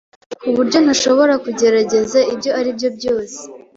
[0.41, 3.39] kuburyo ntashobora kugerageza ibyo aribyo byose